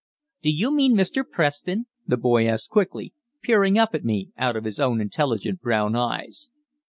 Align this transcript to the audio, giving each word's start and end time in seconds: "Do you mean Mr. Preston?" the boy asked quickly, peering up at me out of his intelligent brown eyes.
"Do 0.41 0.49
you 0.49 0.71
mean 0.73 0.95
Mr. 0.95 1.23
Preston?" 1.29 1.85
the 2.07 2.17
boy 2.17 2.47
asked 2.47 2.71
quickly, 2.71 3.13
peering 3.43 3.77
up 3.77 3.93
at 3.93 4.03
me 4.03 4.31
out 4.35 4.55
of 4.55 4.63
his 4.65 4.79
intelligent 4.79 5.61
brown 5.61 5.95
eyes. 5.95 6.49